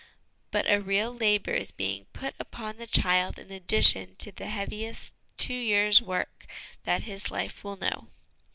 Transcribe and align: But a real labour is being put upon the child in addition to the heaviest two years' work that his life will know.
But 0.49 0.65
a 0.67 0.81
real 0.81 1.13
labour 1.13 1.51
is 1.51 1.69
being 1.69 2.07
put 2.11 2.33
upon 2.39 2.77
the 2.77 2.87
child 2.87 3.37
in 3.37 3.51
addition 3.51 4.15
to 4.15 4.31
the 4.31 4.47
heaviest 4.47 5.13
two 5.37 5.53
years' 5.53 6.01
work 6.01 6.47
that 6.85 7.03
his 7.03 7.29
life 7.29 7.63
will 7.63 7.77
know. 7.77 8.07